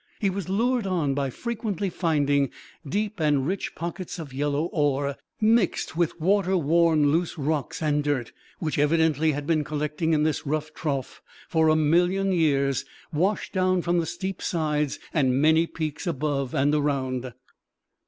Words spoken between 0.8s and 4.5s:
on by frequently finding deep and rich pockets of